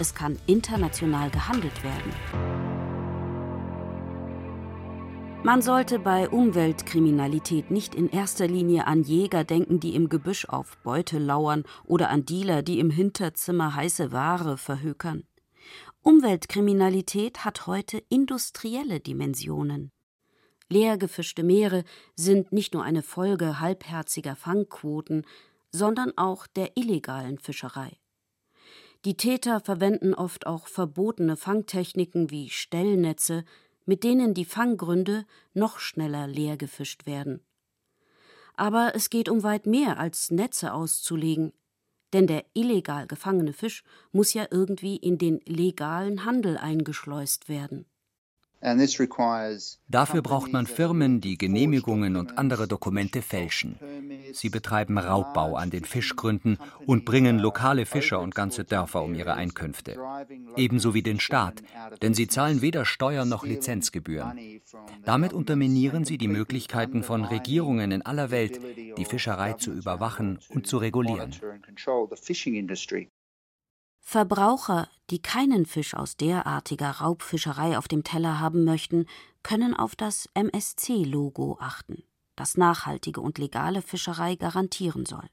Es 0.00 0.14
kann 0.14 0.38
international 0.46 1.30
gehandelt 1.30 1.82
werden. 1.82 2.67
Man 5.44 5.62
sollte 5.62 6.00
bei 6.00 6.28
Umweltkriminalität 6.28 7.70
nicht 7.70 7.94
in 7.94 8.10
erster 8.10 8.48
Linie 8.48 8.86
an 8.88 9.04
Jäger 9.04 9.44
denken, 9.44 9.78
die 9.78 9.94
im 9.94 10.08
Gebüsch 10.08 10.46
auf 10.46 10.76
Beute 10.78 11.18
lauern, 11.18 11.62
oder 11.84 12.10
an 12.10 12.26
Dealer, 12.26 12.62
die 12.62 12.80
im 12.80 12.90
Hinterzimmer 12.90 13.74
heiße 13.74 14.10
Ware 14.10 14.58
verhökern. 14.58 15.24
Umweltkriminalität 16.02 17.44
hat 17.44 17.66
heute 17.68 18.02
industrielle 18.08 18.98
Dimensionen. 18.98 19.92
Leer 20.68 20.98
gefischte 20.98 21.44
Meere 21.44 21.84
sind 22.16 22.52
nicht 22.52 22.74
nur 22.74 22.82
eine 22.82 23.02
Folge 23.02 23.60
halbherziger 23.60 24.34
Fangquoten, 24.34 25.24
sondern 25.70 26.12
auch 26.16 26.46
der 26.48 26.76
illegalen 26.76 27.38
Fischerei. 27.38 27.96
Die 29.04 29.16
Täter 29.16 29.60
verwenden 29.60 30.14
oft 30.14 30.46
auch 30.46 30.66
verbotene 30.66 31.36
Fangtechniken 31.36 32.30
wie 32.30 32.50
Stellnetze, 32.50 33.44
mit 33.88 34.04
denen 34.04 34.34
die 34.34 34.44
Fanggründe 34.44 35.24
noch 35.54 35.78
schneller 35.78 36.26
leer 36.26 36.58
gefischt 36.58 37.06
werden. 37.06 37.40
Aber 38.54 38.92
es 38.94 39.08
geht 39.08 39.30
um 39.30 39.42
weit 39.42 39.64
mehr 39.64 39.98
als 39.98 40.30
Netze 40.30 40.74
auszulegen, 40.74 41.54
denn 42.12 42.26
der 42.26 42.44
illegal 42.52 43.06
gefangene 43.06 43.54
Fisch 43.54 43.82
muss 44.12 44.34
ja 44.34 44.46
irgendwie 44.50 44.96
in 44.96 45.16
den 45.16 45.40
legalen 45.46 46.26
Handel 46.26 46.58
eingeschleust 46.58 47.48
werden. 47.48 47.86
Dafür 48.60 50.22
braucht 50.22 50.52
man 50.52 50.66
Firmen, 50.66 51.20
die 51.20 51.38
Genehmigungen 51.38 52.16
und 52.16 52.38
andere 52.38 52.66
Dokumente 52.66 53.22
fälschen. 53.22 53.78
Sie 54.32 54.50
betreiben 54.50 54.98
Raubbau 54.98 55.54
an 55.54 55.70
den 55.70 55.84
Fischgründen 55.84 56.58
und 56.84 57.04
bringen 57.04 57.38
lokale 57.38 57.86
Fischer 57.86 58.20
und 58.20 58.34
ganze 58.34 58.64
Dörfer 58.64 59.02
um 59.02 59.14
ihre 59.14 59.34
Einkünfte. 59.34 59.96
Ebenso 60.56 60.92
wie 60.92 61.02
den 61.02 61.20
Staat, 61.20 61.62
denn 62.02 62.14
sie 62.14 62.26
zahlen 62.26 62.60
weder 62.60 62.84
Steuern 62.84 63.28
noch 63.28 63.46
Lizenzgebühren. 63.46 64.60
Damit 65.04 65.32
unterminieren 65.32 66.04
sie 66.04 66.18
die 66.18 66.28
Möglichkeiten 66.28 67.04
von 67.04 67.24
Regierungen 67.24 67.92
in 67.92 68.02
aller 68.02 68.30
Welt, 68.30 68.60
die 68.96 69.04
Fischerei 69.04 69.52
zu 69.52 69.72
überwachen 69.72 70.40
und 70.48 70.66
zu 70.66 70.78
regulieren. 70.78 71.32
Verbraucher, 74.10 74.88
die 75.10 75.20
keinen 75.20 75.66
Fisch 75.66 75.92
aus 75.92 76.16
derartiger 76.16 76.92
Raubfischerei 76.92 77.76
auf 77.76 77.88
dem 77.88 78.04
Teller 78.04 78.40
haben 78.40 78.64
möchten, 78.64 79.04
können 79.42 79.74
auf 79.74 79.94
das 79.96 80.30
MSC-Logo 80.32 81.58
achten, 81.60 82.04
das 82.34 82.56
nachhaltige 82.56 83.20
und 83.20 83.36
legale 83.36 83.82
Fischerei 83.82 84.36
garantieren 84.36 85.04
soll. 85.04 85.28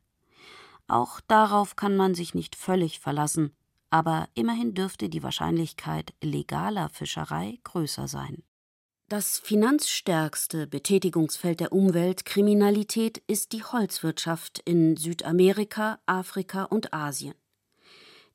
Auch 0.89 1.21
darauf 1.21 1.77
kann 1.77 1.95
man 1.95 2.15
sich 2.15 2.35
nicht 2.35 2.57
völlig 2.57 2.99
verlassen, 2.99 3.55
aber 3.91 4.27
immerhin 4.33 4.73
dürfte 4.73 5.07
die 5.07 5.23
Wahrscheinlichkeit 5.23 6.13
legaler 6.21 6.89
Fischerei 6.89 7.59
größer 7.63 8.09
sein. 8.09 8.43
Das 9.07 9.39
finanzstärkste 9.39 10.67
Betätigungsfeld 10.67 11.61
der 11.61 11.71
Umweltkriminalität 11.71 13.19
ist 13.19 13.53
die 13.53 13.63
Holzwirtschaft 13.63 14.59
in 14.65 14.97
Südamerika, 14.97 15.99
Afrika 16.05 16.65
und 16.65 16.93
Asien. 16.93 17.35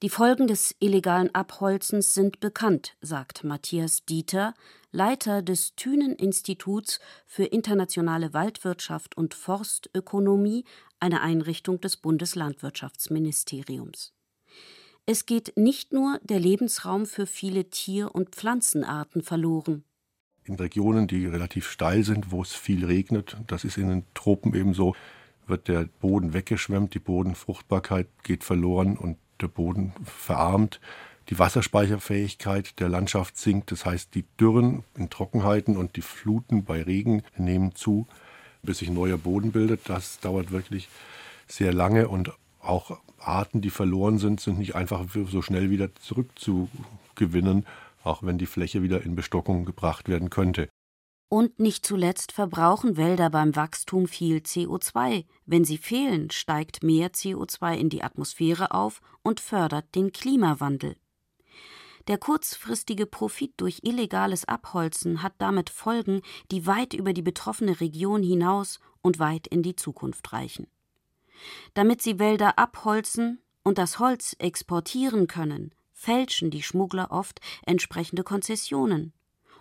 Die 0.02 0.08
Folgen 0.08 0.46
des 0.46 0.74
illegalen 0.80 1.34
Abholzens 1.34 2.14
sind 2.14 2.40
bekannt, 2.40 2.96
sagt 3.02 3.44
Matthias 3.44 4.06
Dieter, 4.06 4.54
Leiter 4.92 5.42
des 5.42 5.76
Thünen-Instituts 5.76 7.00
für 7.26 7.44
internationale 7.44 8.32
Waldwirtschaft 8.32 9.18
und 9.18 9.34
Forstökonomie, 9.34 10.64
einer 11.00 11.20
Einrichtung 11.20 11.82
des 11.82 11.98
Bundeslandwirtschaftsministeriums. 11.98 14.14
Es 15.04 15.26
geht 15.26 15.58
nicht 15.58 15.92
nur 15.92 16.18
der 16.22 16.40
Lebensraum 16.40 17.04
für 17.04 17.26
viele 17.26 17.68
Tier- 17.68 18.14
und 18.14 18.30
Pflanzenarten 18.30 19.22
verloren. 19.22 19.84
In 20.44 20.54
Regionen, 20.54 21.08
die 21.08 21.26
relativ 21.26 21.68
steil 21.68 22.04
sind, 22.04 22.32
wo 22.32 22.40
es 22.40 22.54
viel 22.54 22.86
regnet, 22.86 23.36
das 23.46 23.64
ist 23.64 23.76
in 23.76 23.90
den 23.90 24.06
Tropen 24.14 24.54
ebenso, 24.54 24.96
wird 25.46 25.68
der 25.68 25.90
Boden 26.00 26.32
weggeschwemmt, 26.32 26.94
die 26.94 27.00
Bodenfruchtbarkeit 27.00 28.08
geht 28.22 28.44
verloren 28.44 28.96
und 28.96 29.18
der 29.42 29.48
Boden 29.48 29.92
verarmt, 30.04 30.80
die 31.28 31.38
Wasserspeicherfähigkeit 31.38 32.78
der 32.80 32.88
Landschaft 32.88 33.36
sinkt. 33.36 33.70
Das 33.70 33.86
heißt, 33.86 34.14
die 34.14 34.24
Dürren 34.38 34.84
in 34.96 35.10
Trockenheiten 35.10 35.76
und 35.76 35.96
die 35.96 36.02
Fluten 36.02 36.64
bei 36.64 36.82
Regen 36.82 37.22
nehmen 37.36 37.74
zu, 37.74 38.06
bis 38.62 38.78
sich 38.78 38.90
neuer 38.90 39.16
Boden 39.16 39.52
bildet. 39.52 39.88
Das 39.88 40.20
dauert 40.20 40.50
wirklich 40.50 40.88
sehr 41.46 41.72
lange 41.72 42.08
und 42.08 42.32
auch 42.60 42.98
Arten, 43.18 43.60
die 43.60 43.70
verloren 43.70 44.18
sind, 44.18 44.40
sind 44.40 44.58
nicht 44.58 44.74
einfach 44.74 45.04
so 45.12 45.42
schnell 45.42 45.70
wieder 45.70 45.94
zurückzugewinnen, 45.94 47.66
auch 48.02 48.22
wenn 48.22 48.38
die 48.38 48.46
Fläche 48.46 48.82
wieder 48.82 49.02
in 49.02 49.14
Bestockung 49.14 49.64
gebracht 49.64 50.08
werden 50.08 50.30
könnte. 50.30 50.68
Und 51.32 51.60
nicht 51.60 51.86
zuletzt 51.86 52.32
verbrauchen 52.32 52.96
Wälder 52.96 53.30
beim 53.30 53.54
Wachstum 53.54 54.08
viel 54.08 54.38
CO2. 54.38 55.24
Wenn 55.46 55.64
sie 55.64 55.78
fehlen, 55.78 56.32
steigt 56.32 56.82
mehr 56.82 57.12
CO2 57.12 57.76
in 57.76 57.88
die 57.88 58.02
Atmosphäre 58.02 58.72
auf 58.72 59.00
und 59.22 59.38
fördert 59.38 59.94
den 59.94 60.10
Klimawandel. 60.10 60.96
Der 62.08 62.18
kurzfristige 62.18 63.06
Profit 63.06 63.52
durch 63.58 63.78
illegales 63.84 64.44
Abholzen 64.48 65.22
hat 65.22 65.34
damit 65.38 65.70
Folgen, 65.70 66.22
die 66.50 66.66
weit 66.66 66.94
über 66.94 67.12
die 67.12 67.22
betroffene 67.22 67.80
Region 67.80 68.24
hinaus 68.24 68.80
und 69.00 69.20
weit 69.20 69.46
in 69.46 69.62
die 69.62 69.76
Zukunft 69.76 70.32
reichen. 70.32 70.66
Damit 71.74 72.02
sie 72.02 72.18
Wälder 72.18 72.58
abholzen 72.58 73.40
und 73.62 73.78
das 73.78 74.00
Holz 74.00 74.34
exportieren 74.40 75.28
können, 75.28 75.76
fälschen 75.92 76.50
die 76.50 76.64
Schmuggler 76.64 77.12
oft 77.12 77.40
entsprechende 77.64 78.24
Konzessionen 78.24 79.12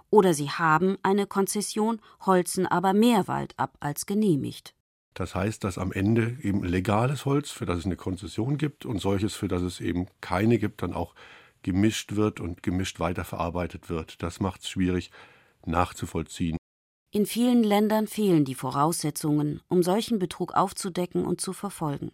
oder 0.09 0.33
sie 0.33 0.49
haben 0.49 0.97
eine 1.03 1.27
Konzession, 1.27 2.01
holzen 2.25 2.65
aber 2.65 2.93
mehr 2.93 3.27
Wald 3.27 3.53
ab 3.57 3.77
als 3.79 4.05
genehmigt. 4.05 4.73
Das 5.13 5.35
heißt, 5.35 5.63
dass 5.63 5.77
am 5.77 5.91
Ende 5.91 6.37
eben 6.41 6.63
legales 6.63 7.25
Holz, 7.25 7.51
für 7.51 7.65
das 7.65 7.79
es 7.79 7.85
eine 7.85 7.97
Konzession 7.97 8.57
gibt, 8.57 8.85
und 8.85 8.99
solches, 8.99 9.35
für 9.35 9.47
das 9.47 9.61
es 9.61 9.81
eben 9.81 10.07
keine 10.21 10.59
gibt, 10.59 10.81
dann 10.81 10.93
auch 10.93 11.13
gemischt 11.61 12.15
wird 12.15 12.39
und 12.39 12.63
gemischt 12.63 12.99
weiterverarbeitet 12.99 13.89
wird. 13.89 14.23
Das 14.23 14.39
macht 14.39 14.61
es 14.61 14.69
schwierig 14.69 15.11
nachzuvollziehen. 15.65 16.57
In 17.11 17.25
vielen 17.25 17.63
Ländern 17.63 18.07
fehlen 18.07 18.45
die 18.45 18.55
Voraussetzungen, 18.55 19.61
um 19.67 19.83
solchen 19.83 20.19
Betrug 20.19 20.53
aufzudecken 20.53 21.25
und 21.25 21.41
zu 21.41 21.53
verfolgen. 21.53 22.11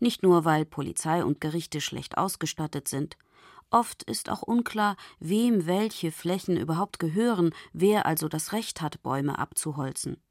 Nicht 0.00 0.22
nur, 0.22 0.44
weil 0.44 0.64
Polizei 0.64 1.24
und 1.24 1.40
Gerichte 1.40 1.80
schlecht 1.80 2.18
ausgestattet 2.18 2.88
sind, 2.88 3.16
Oft 3.74 4.04
ist 4.04 4.30
auch 4.30 4.42
unklar, 4.42 4.96
wem 5.18 5.66
welche 5.66 6.12
Flächen 6.12 6.56
überhaupt 6.56 7.00
gehören, 7.00 7.52
wer 7.72 8.06
also 8.06 8.28
das 8.28 8.52
Recht 8.52 8.80
hat, 8.80 9.02
Bäume 9.02 9.36
abzuholzen. 9.36 10.22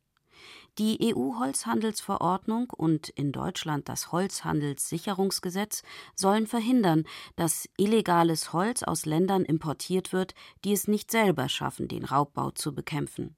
Die 0.77 1.13
EU-Holzhandelsverordnung 1.13 2.69
und 2.69 3.09
in 3.09 3.33
Deutschland 3.33 3.89
das 3.89 4.13
Holzhandelssicherungsgesetz 4.13 5.83
sollen 6.15 6.47
verhindern, 6.47 7.03
dass 7.35 7.67
illegales 7.75 8.53
Holz 8.53 8.81
aus 8.81 9.05
Ländern 9.05 9.43
importiert 9.43 10.13
wird, 10.13 10.35
die 10.63 10.71
es 10.71 10.87
nicht 10.87 11.11
selber 11.11 11.49
schaffen, 11.49 11.89
den 11.89 12.05
Raubbau 12.05 12.51
zu 12.51 12.73
bekämpfen. 12.73 13.35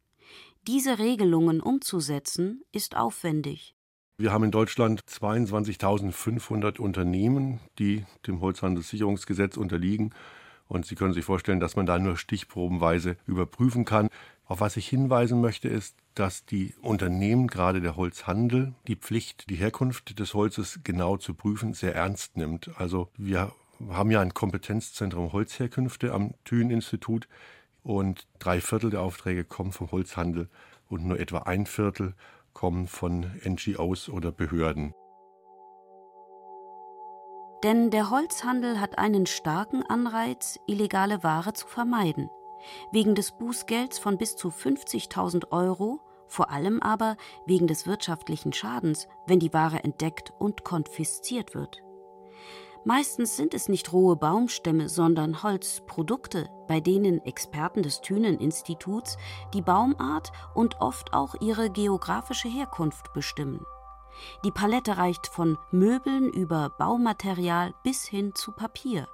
Diese 0.67 0.99
Regelungen 0.99 1.61
umzusetzen, 1.61 2.61
ist 2.71 2.95
aufwendig. 2.95 3.74
Wir 4.17 4.31
haben 4.31 4.45
in 4.45 4.51
Deutschland 4.51 5.01
22.500 5.09 6.79
Unternehmen, 6.79 7.59
die 7.79 8.05
dem 8.25 8.39
Holzhandelssicherungsgesetz 8.39 9.57
unterliegen. 9.57 10.13
Und 10.69 10.85
Sie 10.85 10.95
können 10.95 11.11
sich 11.11 11.25
vorstellen, 11.25 11.59
dass 11.59 11.75
man 11.75 11.85
da 11.85 11.99
nur 11.99 12.15
stichprobenweise 12.15 13.17
überprüfen 13.27 13.83
kann. 13.83 14.07
Auf 14.45 14.61
was 14.61 14.77
ich 14.77 14.87
hinweisen 14.87 15.41
möchte, 15.41 15.67
ist, 15.67 15.97
dass 16.13 16.45
die 16.45 16.73
Unternehmen, 16.81 17.47
gerade 17.47 17.81
der 17.81 17.97
Holzhandel, 17.97 18.73
die 18.87 18.95
Pflicht, 18.95 19.49
die 19.49 19.55
Herkunft 19.55 20.17
des 20.17 20.33
Holzes 20.33 20.79
genau 20.85 21.17
zu 21.17 21.33
prüfen, 21.33 21.73
sehr 21.73 21.93
ernst 21.93 22.37
nimmt. 22.37 22.69
Also 22.77 23.09
wir 23.17 23.51
haben 23.89 24.11
ja 24.11 24.21
ein 24.21 24.33
Kompetenzzentrum 24.33 25.33
Holzherkünfte 25.33 26.13
am 26.13 26.35
Thün-Institut 26.45 27.27
und 27.83 28.27
drei 28.39 28.61
Viertel 28.61 28.91
der 28.91 29.01
Aufträge 29.01 29.43
kommen 29.43 29.73
vom 29.73 29.91
Holzhandel 29.91 30.47
und 30.87 31.05
nur 31.05 31.19
etwa 31.19 31.39
ein 31.39 31.65
Viertel 31.65 32.13
kommen 32.55 32.87
von 32.87 33.39
NGOs 33.45 34.09
oder 34.09 34.31
Behörden. 34.31 34.95
Denn 37.63 37.91
der 37.91 38.09
Holzhandel 38.09 38.81
hat 38.81 38.97
einen 38.97 39.27
starken 39.27 39.83
Anreiz, 39.83 40.59
illegale 40.65 41.23
Ware 41.23 41.53
zu 41.53 41.67
vermeiden. 41.67 42.29
Wegen 42.91 43.13
des 43.13 43.31
Bußgelds 43.33 43.99
von 43.99 44.17
bis 44.17 44.35
zu 44.35 44.49
50.000 44.49 45.51
Euro, 45.51 45.99
vor 46.27 46.49
allem 46.49 46.81
aber 46.81 47.17
wegen 47.45 47.67
des 47.67 47.85
wirtschaftlichen 47.85 48.53
Schadens, 48.53 49.07
wenn 49.27 49.39
die 49.39 49.53
Ware 49.53 49.83
entdeckt 49.83 50.33
und 50.39 50.63
konfisziert 50.63 51.53
wird. 51.53 51.84
Meistens 52.87 53.35
sind 53.35 53.55
es 53.55 53.67
nicht 53.67 53.91
rohe 53.93 54.15
Baumstämme, 54.15 54.89
sondern 54.89 55.41
Holzprodukte, 55.41 56.47
bei 56.67 56.79
denen 56.79 57.19
Experten 57.25 57.81
des 57.81 58.01
Thünen-Instituts 58.01 59.17
die 59.55 59.63
Baumart 59.63 60.31
und 60.53 60.79
oft 60.81 61.11
auch 61.11 61.33
ihre 61.41 61.71
geografische 61.71 62.47
Herkunft 62.47 63.11
bestimmen. 63.11 63.65
Die 64.45 64.51
Palette 64.51 64.97
reicht 64.97 65.25
von 65.25 65.57
Möbeln 65.71 66.29
über 66.29 66.69
Baumaterial 66.77 67.73
bis 67.83 68.05
hin 68.05 68.33
zu 68.35 68.51
Papier. 68.51 69.07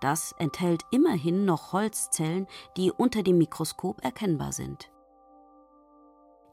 Das 0.00 0.32
enthält 0.38 0.82
immerhin 0.90 1.44
noch 1.44 1.74
Holzzellen, 1.74 2.46
die 2.78 2.90
unter 2.90 3.22
dem 3.22 3.36
Mikroskop 3.36 4.02
erkennbar 4.02 4.52
sind. 4.52 4.90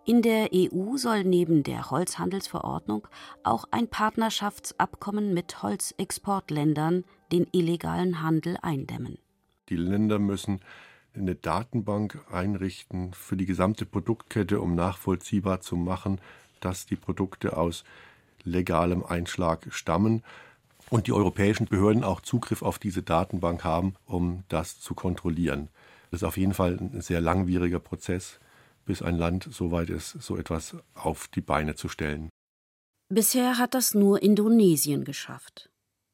In 0.05 0.21
der 0.21 0.49
EU 0.53 0.97
soll 0.97 1.23
neben 1.23 1.63
der 1.63 1.89
Holzhandelsverordnung 1.89 3.07
auch 3.43 3.63
ein 3.71 3.87
Partnerschaftsabkommen 3.87 5.33
mit 5.33 5.63
Holzexportländern 5.63 7.05
den 7.31 7.47
illegalen 7.53 8.21
Handel 8.21 8.57
eindämmen. 8.61 9.17
Die 9.69 9.77
Länder 9.77 10.19
müssen 10.19 10.59
eine 11.15 11.35
Datenbank 11.35 12.19
einrichten 12.29 13.13
für 13.13 13.37
die 13.37 13.45
gesamte 13.45 13.85
Produktkette, 13.85 14.59
um 14.59 14.75
nachvollziehbar 14.75 15.61
zu 15.61 15.77
machen, 15.77 16.19
dass 16.59 16.85
die 16.85 16.97
Produkte 16.97 17.55
aus 17.55 17.85
legalem 18.43 19.05
Einschlag 19.05 19.67
stammen 19.69 20.21
und 20.89 21.07
die 21.07 21.13
europäischen 21.13 21.67
Behörden 21.67 22.03
auch 22.03 22.19
Zugriff 22.19 22.61
auf 22.61 22.77
diese 22.77 23.03
Datenbank 23.03 23.63
haben, 23.63 23.95
um 24.05 24.43
das 24.49 24.81
zu 24.81 24.95
kontrollieren. 24.95 25.69
Das 26.11 26.23
ist 26.23 26.27
auf 26.27 26.35
jeden 26.35 26.53
Fall 26.53 26.77
ein 26.77 26.99
sehr 26.99 27.21
langwieriger 27.21 27.79
Prozess 27.79 28.41
bis 28.85 29.01
ein 29.01 29.17
Land 29.17 29.47
so 29.51 29.71
weit 29.71 29.89
ist, 29.89 30.21
so 30.21 30.37
etwas 30.37 30.75
auf 30.93 31.27
die 31.27 31.41
Beine 31.41 31.75
zu 31.75 31.89
stellen. 31.89 32.29
Bisher 33.09 33.57
hat 33.57 33.73
das 33.73 33.93
nur 33.93 34.21
Indonesien 34.23 35.03
geschafft. 35.03 35.69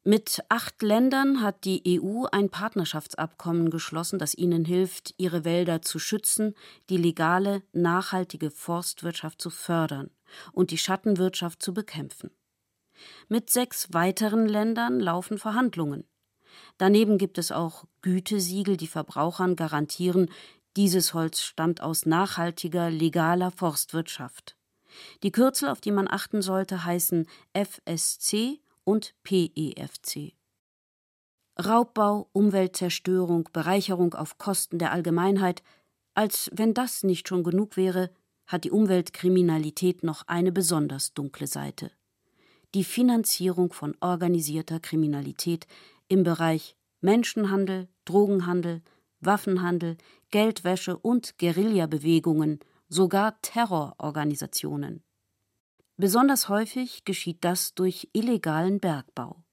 Mit 0.06 0.44
acht 0.50 0.82
Ländern 0.82 1.42
hat 1.42 1.66
die 1.66 2.02
EU 2.02 2.26
ein 2.32 2.50
Partnerschaftsabkommen 2.50 3.70
geschlossen, 3.70 4.18
das 4.18 4.34
ihnen 4.34 4.66
hilft, 4.66 5.14
ihre 5.18 5.44
Wälder 5.44 5.82
zu 5.82 6.00
schützen, 6.00 6.56
die 6.90 6.98
legale, 6.98 7.64
nachhaltige 7.74 8.50
Forstwirtschaft 8.50 9.42
zu 9.42 9.50
fördern 9.50 10.10
und 10.54 10.72
die 10.72 10.78
Schattenwirtschaft 10.78 11.62
zu 11.62 11.74
bekämpfen. 11.74 12.32
Mit 13.28 13.50
sechs 13.50 13.94
weiteren 13.94 14.48
Ländern 14.48 15.00
laufen 15.00 15.38
Verhandlungen. 15.38 16.06
Daneben 16.78 17.18
gibt 17.18 17.38
es 17.38 17.52
auch 17.52 17.86
Gütesiegel, 18.02 18.78
die 18.78 18.88
Verbrauchern 18.88 19.56
garantieren, 19.56 20.32
dieses 20.76 21.14
Holz 21.14 21.42
stammt 21.42 21.82
aus 21.82 22.06
nachhaltiger, 22.06 22.90
legaler 22.90 23.52
Forstwirtschaft. 23.52 24.56
Die 25.24 25.32
Kürzel, 25.32 25.70
auf 25.70 25.82
die 25.82 25.92
man 25.92 26.08
achten 26.08 26.42
sollte, 26.42 26.86
heißen 26.86 27.28
FSC 27.54 28.60
und 28.84 29.14
PEFC. 29.24 30.34
Raubbau, 31.60 32.30
Umweltzerstörung, 32.32 33.50
Bereicherung 33.52 34.14
auf 34.14 34.38
Kosten 34.38 34.80
der 34.80 34.92
Allgemeinheit, 34.92 35.62
als 36.14 36.50
wenn 36.54 36.74
das 36.74 37.04
nicht 37.04 37.28
schon 37.28 37.44
genug 37.44 37.76
wäre, 37.76 38.12
hat 38.48 38.64
die 38.64 38.72
Umweltkriminalität 38.72 40.04
noch 40.04 40.24
eine 40.28 40.52
besonders 40.52 41.14
dunkle 41.14 41.48
Seite. 41.48 41.92
Die 42.74 42.84
Finanzierung 42.84 43.74
von 43.74 43.96
organisierter 44.00 44.80
Kriminalität 44.80 45.68
im 46.08 46.24
Bereich 46.24 46.76
Menschenhandel, 47.02 47.88
Drogenhandel, 48.06 48.82
Waffenhandel, 49.22 49.98
Geldwäsche 50.32 50.98
und 50.98 51.38
Guerillabewegungen, 51.38 52.60
sogar 52.88 53.42
Terrororganisationen. 53.42 55.04
Besonders 55.98 56.48
häufig 56.50 57.04
geschieht 57.04 57.44
das 57.44 57.74
durch 57.74 58.10
illegalen 58.14 58.80
Bergbau. 58.80 59.44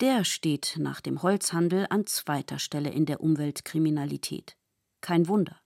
Der 0.00 0.24
steht 0.24 0.76
nach 0.78 1.00
dem 1.00 1.22
Holzhandel 1.22 1.86
an 1.88 2.06
zweiter 2.06 2.58
Stelle 2.58 2.90
in 2.90 3.06
der 3.06 3.22
Umweltkriminalität. 3.22 4.56
Kein 5.00 5.26
Wunder. 5.28 5.58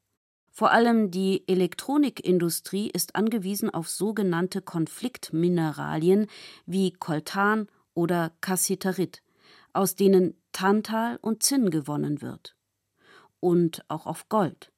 Vor 0.53 0.71
allem 0.71 1.11
die 1.11 1.49
Elektronikindustrie 1.49 2.91
ist 2.91 3.17
angewiesen 3.17 3.71
auf 3.71 3.89
sogenannte 3.89 4.63
Konfliktmineralien 4.63 6.27
wie 6.67 6.93
Coltan 6.93 7.67
oder 7.95 8.33
Cassiterit, 8.41 9.23
aus 9.73 9.97
denen 9.97 10.35
Tantal 10.53 11.19
und 11.23 11.43
Zinn 11.43 11.71
gewonnen 11.71 12.23
wird. 12.23 12.57
Und 13.41 13.85
auch 13.89 14.07
auf 14.07 14.29
Gold. 14.29 14.73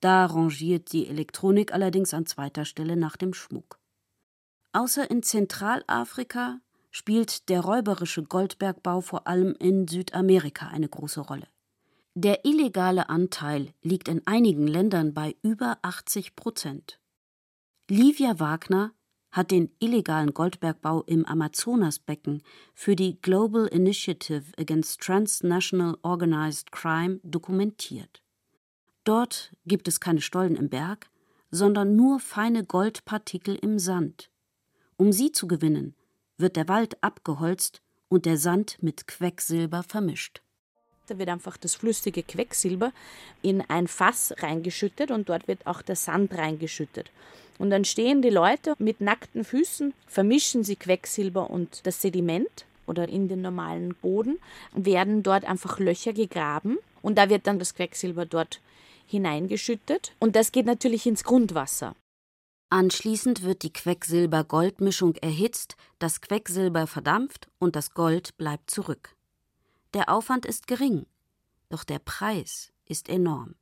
Da 0.00 0.26
rangiert 0.26 0.92
die 0.92 1.06
Elektronik 1.08 1.72
allerdings 1.72 2.14
an 2.14 2.26
zweiter 2.26 2.64
Stelle 2.64 2.96
nach 2.96 3.16
dem 3.16 3.34
Schmuck. 3.34 3.78
Außer 4.72 5.10
in 5.10 5.22
Zentralafrika 5.22 6.60
spielt 6.90 7.48
der 7.48 7.60
räuberische 7.60 8.22
Goldbergbau 8.22 9.00
vor 9.00 9.26
allem 9.26 9.54
in 9.58 9.86
Südamerika 9.86 10.68
eine 10.68 10.88
große 10.88 11.20
Rolle. 11.20 11.48
Der 12.14 12.44
illegale 12.44 13.08
Anteil 13.08 13.72
liegt 13.82 14.08
in 14.08 14.26
einigen 14.26 14.66
Ländern 14.66 15.14
bei 15.14 15.36
über 15.42 15.78
80 15.82 16.34
Prozent. 16.34 16.98
Livia 17.88 18.40
Wagner 18.40 18.92
hat 19.32 19.50
den 19.50 19.70
illegalen 19.78 20.34
Goldbergbau 20.34 21.02
im 21.02 21.24
Amazonasbecken 21.24 22.42
für 22.74 22.96
die 22.96 23.20
Global 23.20 23.66
Initiative 23.66 24.44
Against 24.58 25.00
Transnational 25.00 25.96
Organized 26.02 26.72
Crime 26.72 27.20
dokumentiert. 27.22 28.22
Dort 29.04 29.52
gibt 29.66 29.88
es 29.88 30.00
keine 30.00 30.20
Stollen 30.20 30.56
im 30.56 30.68
Berg, 30.68 31.08
sondern 31.50 31.96
nur 31.96 32.20
feine 32.20 32.64
Goldpartikel 32.64 33.56
im 33.56 33.78
Sand. 33.78 34.30
Um 34.96 35.12
sie 35.12 35.32
zu 35.32 35.48
gewinnen, 35.48 35.94
wird 36.36 36.56
der 36.56 36.68
Wald 36.68 37.02
abgeholzt 37.02 37.82
und 38.08 38.26
der 38.26 38.36
Sand 38.36 38.82
mit 38.82 39.06
Quecksilber 39.06 39.82
vermischt. 39.82 40.42
Da 41.10 41.18
wird 41.18 41.28
einfach 41.28 41.56
das 41.56 41.74
flüssige 41.74 42.22
Quecksilber 42.22 42.92
in 43.42 43.62
ein 43.62 43.88
Fass 43.88 44.32
reingeschüttet 44.38 45.10
und 45.10 45.28
dort 45.28 45.48
wird 45.48 45.66
auch 45.66 45.82
der 45.82 45.96
Sand 45.96 46.32
reingeschüttet. 46.38 47.10
Und 47.58 47.70
dann 47.70 47.84
stehen 47.84 48.22
die 48.22 48.30
Leute 48.30 48.76
mit 48.78 49.00
nackten 49.00 49.44
Füßen, 49.44 49.92
vermischen 50.06 50.62
sie 50.62 50.76
Quecksilber 50.76 51.50
und 51.50 51.84
das 51.84 52.00
Sediment 52.00 52.64
oder 52.86 53.08
in 53.08 53.26
den 53.26 53.42
normalen 53.42 53.96
Boden, 53.96 54.38
werden 54.72 55.24
dort 55.24 55.44
einfach 55.44 55.80
Löcher 55.80 56.12
gegraben 56.12 56.78
und 57.02 57.18
da 57.18 57.28
wird 57.28 57.48
dann 57.48 57.58
das 57.58 57.74
Quecksilber 57.74 58.24
dort 58.24 58.60
hineingeschüttet 59.08 60.12
und 60.20 60.36
das 60.36 60.52
geht 60.52 60.66
natürlich 60.66 61.06
ins 61.06 61.24
Grundwasser. 61.24 61.96
Anschließend 62.70 63.42
wird 63.42 63.64
die 63.64 63.72
Quecksilber-Gold-Mischung 63.72 65.16
erhitzt, 65.16 65.76
das 65.98 66.20
Quecksilber 66.20 66.86
verdampft 66.86 67.48
und 67.58 67.74
das 67.74 67.94
Gold 67.94 68.36
bleibt 68.38 68.70
zurück. 68.70 69.16
Der 69.92 70.08
Aufwand 70.08 70.46
ist 70.46 70.68
gering, 70.68 71.04
doch 71.68 71.82
der 71.82 71.98
Preis 71.98 72.70
ist 72.86 73.08
enorm. 73.08 73.56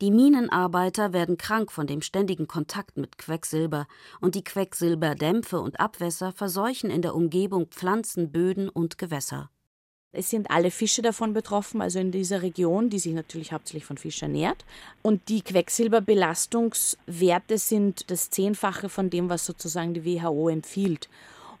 Die 0.00 0.10
Minenarbeiter 0.10 1.12
werden 1.12 1.36
krank 1.36 1.70
von 1.70 1.86
dem 1.86 2.00
ständigen 2.00 2.48
Kontakt 2.48 2.96
mit 2.96 3.18
Quecksilber, 3.18 3.86
und 4.22 4.36
die 4.36 4.44
Quecksilberdämpfe 4.44 5.60
und 5.60 5.78
Abwässer 5.78 6.32
verseuchen 6.32 6.88
in 6.88 7.02
der 7.02 7.14
Umgebung 7.14 7.66
Pflanzen, 7.66 8.32
Böden 8.32 8.70
und 8.70 8.96
Gewässer. 8.96 9.50
Es 10.12 10.30
sind 10.30 10.50
alle 10.50 10.70
Fische 10.70 11.02
davon 11.02 11.34
betroffen, 11.34 11.82
also 11.82 11.98
in 11.98 12.10
dieser 12.10 12.40
Region, 12.40 12.88
die 12.88 13.00
sich 13.00 13.12
natürlich 13.12 13.52
hauptsächlich 13.52 13.84
von 13.84 13.98
Fisch 13.98 14.22
ernährt. 14.22 14.64
Und 15.02 15.28
die 15.28 15.42
Quecksilberbelastungswerte 15.42 17.58
sind 17.58 18.10
das 18.10 18.30
Zehnfache 18.30 18.88
von 18.88 19.10
dem, 19.10 19.28
was 19.28 19.44
sozusagen 19.44 19.92
die 19.92 20.06
WHO 20.06 20.48
empfiehlt. 20.48 21.10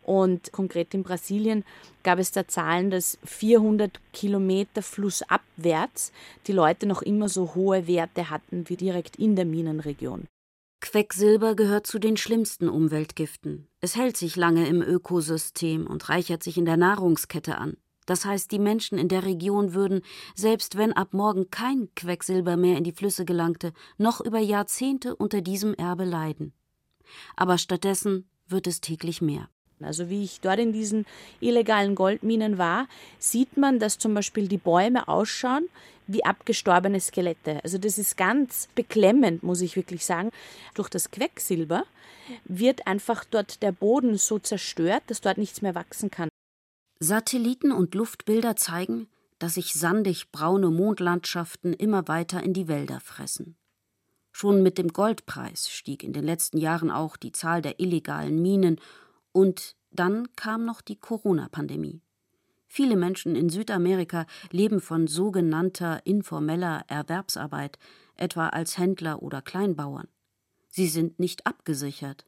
Und 0.04 0.52
konkret 0.52 0.92
in 0.92 1.02
Brasilien 1.02 1.64
gab 2.02 2.18
es 2.18 2.30
da 2.30 2.46
Zahlen, 2.46 2.90
dass 2.90 3.18
400 3.24 3.98
Kilometer 4.12 4.82
flussabwärts 4.82 6.12
die 6.46 6.52
Leute 6.52 6.86
noch 6.86 7.02
immer 7.02 7.28
so 7.28 7.54
hohe 7.54 7.86
Werte 7.86 8.28
hatten 8.28 8.68
wie 8.68 8.76
direkt 8.76 9.16
in 9.16 9.34
der 9.34 9.46
Minenregion. 9.46 10.26
Quecksilber 10.82 11.54
gehört 11.54 11.86
zu 11.86 11.98
den 11.98 12.18
schlimmsten 12.18 12.68
Umweltgiften. 12.68 13.66
Es 13.80 13.96
hält 13.96 14.18
sich 14.18 14.36
lange 14.36 14.68
im 14.68 14.82
Ökosystem 14.82 15.86
und 15.86 16.10
reichert 16.10 16.42
sich 16.42 16.58
in 16.58 16.66
der 16.66 16.76
Nahrungskette 16.76 17.56
an. 17.56 17.78
Das 18.04 18.26
heißt, 18.26 18.52
die 18.52 18.58
Menschen 18.58 18.98
in 18.98 19.08
der 19.08 19.24
Region 19.24 19.72
würden, 19.72 20.02
selbst 20.34 20.76
wenn 20.76 20.92
ab 20.92 21.14
morgen 21.14 21.50
kein 21.50 21.88
Quecksilber 21.96 22.58
mehr 22.58 22.76
in 22.76 22.84
die 22.84 22.92
Flüsse 22.92 23.24
gelangte, 23.24 23.72
noch 23.96 24.20
über 24.20 24.40
Jahrzehnte 24.40 25.16
unter 25.16 25.40
diesem 25.40 25.72
Erbe 25.72 26.04
leiden. 26.04 26.52
Aber 27.34 27.56
stattdessen 27.56 28.28
wird 28.46 28.66
es 28.66 28.82
täglich 28.82 29.22
mehr. 29.22 29.48
Also 29.82 30.08
wie 30.08 30.24
ich 30.24 30.40
dort 30.40 30.58
in 30.58 30.72
diesen 30.72 31.06
illegalen 31.40 31.94
Goldminen 31.94 32.58
war, 32.58 32.86
sieht 33.18 33.56
man, 33.56 33.78
dass 33.78 33.98
zum 33.98 34.14
Beispiel 34.14 34.48
die 34.48 34.58
Bäume 34.58 35.08
ausschauen 35.08 35.68
wie 36.06 36.24
abgestorbene 36.24 37.00
Skelette. 37.00 37.60
Also 37.64 37.78
das 37.78 37.98
ist 37.98 38.16
ganz 38.16 38.68
beklemmend, 38.74 39.42
muss 39.42 39.60
ich 39.60 39.76
wirklich 39.76 40.04
sagen. 40.04 40.30
Durch 40.74 40.88
das 40.88 41.10
Quecksilber 41.10 41.84
wird 42.44 42.86
einfach 42.86 43.24
dort 43.24 43.62
der 43.62 43.72
Boden 43.72 44.16
so 44.18 44.38
zerstört, 44.38 45.02
dass 45.06 45.20
dort 45.20 45.38
nichts 45.38 45.62
mehr 45.62 45.74
wachsen 45.74 46.10
kann. 46.10 46.28
Satelliten 47.00 47.72
und 47.72 47.94
Luftbilder 47.94 48.56
zeigen, 48.56 49.08
dass 49.38 49.54
sich 49.54 49.74
sandig 49.74 50.30
braune 50.30 50.70
Mondlandschaften 50.70 51.72
immer 51.72 52.08
weiter 52.08 52.42
in 52.42 52.52
die 52.52 52.68
Wälder 52.68 53.00
fressen. 53.00 53.56
Schon 54.32 54.62
mit 54.62 54.78
dem 54.78 54.88
Goldpreis 54.88 55.68
stieg 55.68 56.02
in 56.02 56.12
den 56.12 56.24
letzten 56.24 56.58
Jahren 56.58 56.90
auch 56.90 57.16
die 57.16 57.32
Zahl 57.32 57.62
der 57.62 57.78
illegalen 57.78 58.42
Minen 58.42 58.80
und 59.34 59.74
dann 59.90 60.34
kam 60.36 60.64
noch 60.64 60.80
die 60.80 60.96
Corona-Pandemie. 60.96 62.00
Viele 62.66 62.96
Menschen 62.96 63.36
in 63.36 63.50
Südamerika 63.50 64.26
leben 64.50 64.80
von 64.80 65.06
sogenannter 65.06 66.06
informeller 66.06 66.84
Erwerbsarbeit, 66.88 67.78
etwa 68.16 68.48
als 68.48 68.78
Händler 68.78 69.22
oder 69.22 69.42
Kleinbauern. 69.42 70.08
Sie 70.68 70.86
sind 70.86 71.18
nicht 71.18 71.46
abgesichert. 71.46 72.26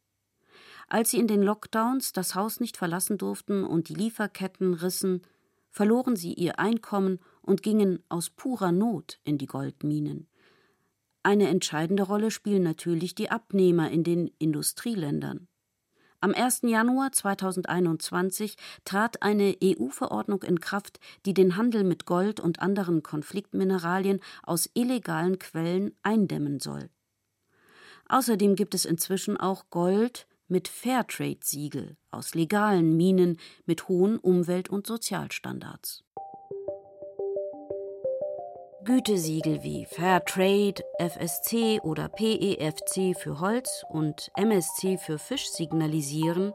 Als 0.88 1.10
sie 1.10 1.18
in 1.18 1.28
den 1.28 1.42
Lockdowns 1.42 2.12
das 2.12 2.34
Haus 2.34 2.60
nicht 2.60 2.76
verlassen 2.76 3.18
durften 3.18 3.64
und 3.64 3.88
die 3.88 3.94
Lieferketten 3.94 4.74
rissen, 4.74 5.22
verloren 5.70 6.16
sie 6.16 6.32
ihr 6.34 6.58
Einkommen 6.58 7.20
und 7.40 7.62
gingen 7.62 8.02
aus 8.08 8.30
purer 8.30 8.72
Not 8.72 9.20
in 9.24 9.38
die 9.38 9.46
Goldminen. 9.46 10.28
Eine 11.22 11.48
entscheidende 11.48 12.04
Rolle 12.04 12.30
spielen 12.30 12.62
natürlich 12.62 13.14
die 13.14 13.30
Abnehmer 13.30 13.90
in 13.90 14.04
den 14.04 14.28
Industrieländern. 14.38 15.48
Am 16.26 16.34
1. 16.34 16.62
Januar 16.62 17.12
2021 17.12 18.56
trat 18.84 19.22
eine 19.22 19.56
EU-Verordnung 19.62 20.42
in 20.42 20.58
Kraft, 20.58 20.98
die 21.24 21.34
den 21.34 21.54
Handel 21.54 21.84
mit 21.84 22.04
Gold 22.04 22.40
und 22.40 22.58
anderen 22.58 23.04
Konfliktmineralien 23.04 24.18
aus 24.42 24.68
illegalen 24.74 25.38
Quellen 25.38 25.94
eindämmen 26.02 26.58
soll. 26.58 26.90
Außerdem 28.08 28.56
gibt 28.56 28.74
es 28.74 28.86
inzwischen 28.86 29.36
auch 29.36 29.70
Gold 29.70 30.26
mit 30.48 30.66
Fairtrade-Siegel 30.66 31.96
aus 32.10 32.34
legalen 32.34 32.96
Minen 32.96 33.38
mit 33.64 33.86
hohen 33.86 34.18
Umwelt- 34.18 34.68
und 34.68 34.84
Sozialstandards. 34.84 36.02
Gütesiegel 38.86 39.64
wie 39.64 39.84
Fairtrade, 39.84 40.80
FSC 41.00 41.80
oder 41.82 42.08
PEFC 42.08 43.18
für 43.18 43.40
Holz 43.40 43.84
und 43.90 44.30
MSC 44.36 44.96
für 44.96 45.18
Fisch 45.18 45.48
signalisieren, 45.48 46.52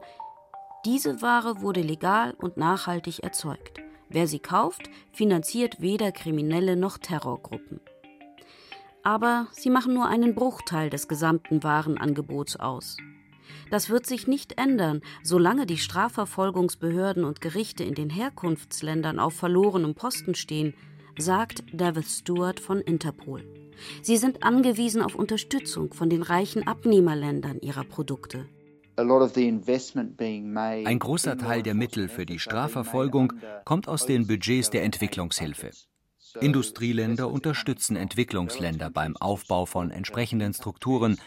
Diese 0.86 1.20
Ware 1.20 1.60
wurde 1.60 1.82
legal 1.82 2.32
und 2.38 2.56
nachhaltig 2.56 3.22
erzeugt. 3.22 3.82
Wer 4.08 4.26
sie 4.26 4.38
kauft, 4.38 4.88
finanziert 5.12 5.82
weder 5.82 6.10
Kriminelle 6.10 6.74
noch 6.74 6.96
Terrorgruppen. 6.96 7.80
Aber 9.02 9.48
sie 9.52 9.68
machen 9.68 9.92
nur 9.92 10.06
einen 10.06 10.34
Bruchteil 10.34 10.88
des 10.88 11.08
gesamten 11.08 11.62
Warenangebots 11.62 12.56
aus. 12.56 12.96
Das 13.70 13.90
wird 13.90 14.06
sich 14.06 14.26
nicht 14.26 14.58
ändern, 14.58 15.02
solange 15.22 15.66
die 15.66 15.76
Strafverfolgungsbehörden 15.76 17.24
und 17.24 17.42
Gerichte 17.42 17.84
in 17.84 17.94
den 17.94 18.08
Herkunftsländern 18.08 19.18
auf 19.18 19.34
verlorenem 19.34 19.94
Posten 19.94 20.34
stehen, 20.34 20.72
sagt 21.18 21.64
David 21.72 22.06
Stewart 22.06 22.60
von 22.60 22.80
Interpol. 22.80 23.44
Sie 24.02 24.16
sind 24.16 24.42
angewiesen 24.42 25.02
auf 25.02 25.14
Unterstützung 25.14 25.92
von 25.92 26.08
den 26.08 26.22
reichen 26.22 26.66
Abnehmerländern 26.66 27.60
ihrer 27.60 27.84
Produkte. 27.84 28.46
Ein 28.96 30.98
großer 30.98 31.38
Teil 31.38 31.62
der 31.62 31.74
Mittel 31.74 32.08
für 32.08 32.26
die 32.26 32.38
Strafverfolgung 32.38 33.32
kommt 33.64 33.88
aus 33.88 34.06
den 34.06 34.26
Budgets 34.26 34.70
der 34.70 34.84
Entwicklungshilfe. 34.84 35.70
Industrieländer 36.40 37.30
unterstützen 37.30 37.96
Entwicklungsländer 37.96 38.90
beim 38.90 39.16
Aufbau 39.16 39.66
von 39.66 39.90
entsprechenden 39.90 40.54
Strukturen, 40.54 41.18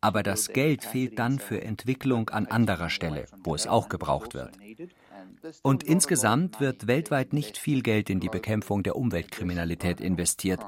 aber 0.00 0.22
das 0.22 0.48
Geld 0.48 0.84
fehlt 0.84 1.18
dann 1.18 1.38
für 1.38 1.62
Entwicklung 1.62 2.30
an 2.30 2.46
anderer 2.46 2.90
Stelle, 2.90 3.26
wo 3.42 3.54
es 3.54 3.66
auch 3.66 3.88
gebraucht 3.88 4.34
wird. 4.34 4.52
Und 5.62 5.82
insgesamt 5.82 6.60
wird 6.60 6.86
weltweit 6.86 7.32
nicht 7.32 7.58
viel 7.58 7.82
Geld 7.82 8.10
in 8.10 8.20
die 8.20 8.28
Bekämpfung 8.28 8.82
der 8.82 8.96
Umweltkriminalität 8.96 10.00
investiert. 10.00 10.60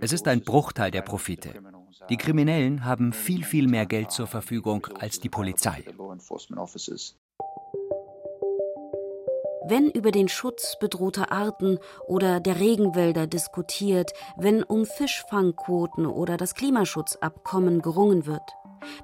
Es 0.00 0.12
ist 0.12 0.26
ein 0.28 0.42
Bruchteil 0.42 0.90
der 0.90 1.02
Profite. 1.02 1.54
Die 2.08 2.16
Kriminellen 2.16 2.84
haben 2.84 3.12
viel, 3.12 3.44
viel 3.44 3.68
mehr 3.68 3.86
Geld 3.86 4.10
zur 4.10 4.26
Verfügung 4.26 4.86
als 4.98 5.20
die 5.20 5.28
Polizei. 5.28 5.84
Wenn 9.64 9.90
über 9.90 10.10
den 10.10 10.28
Schutz 10.28 10.76
bedrohter 10.80 11.30
Arten 11.30 11.78
oder 12.06 12.40
der 12.40 12.58
Regenwälder 12.58 13.28
diskutiert, 13.28 14.12
wenn 14.36 14.64
um 14.64 14.86
Fischfangquoten 14.86 16.06
oder 16.06 16.36
das 16.36 16.54
Klimaschutzabkommen 16.54 17.80
gerungen 17.80 18.26
wird, 18.26 18.42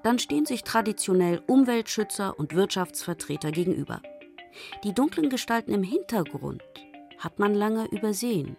dann 0.03 0.19
stehen 0.19 0.47
sich 0.47 0.65
traditionell 0.65 1.41
Umweltschützer 1.47 2.37
und 2.39 2.55
Wirtschaftsvertreter 2.55 3.53
gegenüber. 3.53 4.03
Die 4.85 4.93
dunklen 4.93 5.31
Gestalten 5.31 5.73
im 5.73 5.83
Hintergrund 5.83 6.63
hat 7.19 7.39
man 7.39 7.55
lange 7.55 7.87
übersehen. 7.87 8.57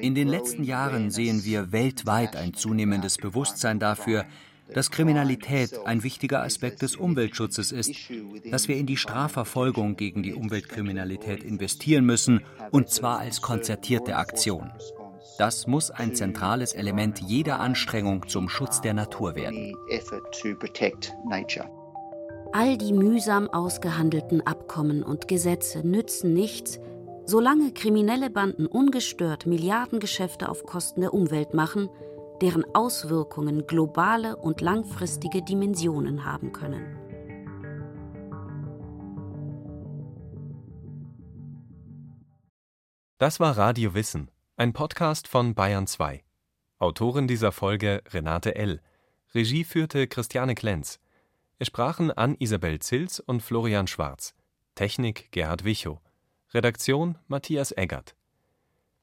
In 0.00 0.14
den 0.14 0.28
letzten 0.28 0.64
Jahren 0.64 1.10
sehen 1.10 1.44
wir 1.44 1.72
weltweit 1.72 2.36
ein 2.36 2.52
zunehmendes 2.52 3.16
Bewusstsein 3.16 3.78
dafür, 3.78 4.26
dass 4.74 4.90
Kriminalität 4.90 5.78
ein 5.84 6.02
wichtiger 6.02 6.42
Aspekt 6.42 6.82
des 6.82 6.96
Umweltschutzes 6.96 7.72
ist, 7.72 7.92
dass 8.50 8.68
wir 8.68 8.76
in 8.76 8.86
die 8.86 8.96
Strafverfolgung 8.96 9.96
gegen 9.96 10.22
die 10.22 10.34
Umweltkriminalität 10.34 11.42
investieren 11.42 12.04
müssen, 12.04 12.42
und 12.70 12.90
zwar 12.90 13.18
als 13.18 13.40
konzertierte 13.40 14.16
Aktion. 14.16 14.70
Das 15.38 15.66
muss 15.66 15.90
ein 15.90 16.14
zentrales 16.14 16.72
Element 16.74 17.20
jeder 17.20 17.60
Anstrengung 17.60 18.28
zum 18.28 18.48
Schutz 18.48 18.80
der 18.80 18.94
Natur 18.94 19.34
werden. 19.34 19.74
All 22.52 22.76
die 22.76 22.92
mühsam 22.92 23.48
ausgehandelten 23.48 24.46
Abkommen 24.46 25.02
und 25.02 25.26
Gesetze 25.26 25.86
nützen 25.86 26.34
nichts, 26.34 26.78
solange 27.24 27.72
kriminelle 27.72 28.28
Banden 28.28 28.66
ungestört 28.66 29.46
Milliardengeschäfte 29.46 30.48
auf 30.48 30.64
Kosten 30.64 31.00
der 31.00 31.14
Umwelt 31.14 31.54
machen, 31.54 31.88
deren 32.42 32.64
Auswirkungen 32.74 33.66
globale 33.66 34.36
und 34.36 34.60
langfristige 34.60 35.42
Dimensionen 35.42 36.24
haben 36.24 36.52
können. 36.52 36.98
Das 43.18 43.38
war 43.38 43.56
Radio 43.56 43.94
Wissen, 43.94 44.28
ein 44.62 44.72
Podcast 44.72 45.26
von 45.26 45.56
Bayern 45.56 45.88
2. 45.88 46.22
Autorin 46.78 47.26
dieser 47.26 47.50
Folge 47.50 48.00
Renate 48.12 48.54
L. 48.54 48.80
Regie 49.34 49.64
führte 49.64 50.06
Christiane 50.06 50.54
Klenz. 50.54 51.00
Es 51.58 51.66
sprachen 51.66 52.12
an 52.12 52.36
Isabel 52.38 52.78
Zils 52.78 53.18
und 53.18 53.42
Florian 53.42 53.88
Schwarz. 53.88 54.36
Technik 54.76 55.32
Gerhard 55.32 55.64
Wichow. 55.64 55.98
Redaktion 56.54 57.18
Matthias 57.26 57.72
Eggert. 57.72 58.14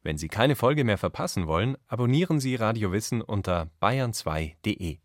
Wenn 0.02 0.18
Sie 0.18 0.30
keine 0.30 0.56
Folge 0.56 0.86
mehr 0.86 0.98
verpassen 0.98 1.46
wollen, 1.46 1.76
abonnieren 1.88 2.40
Sie 2.40 2.56
Radio 2.56 2.94
Wissen 2.94 3.22
unter 3.22 3.70
bayern2.de. 3.82 5.00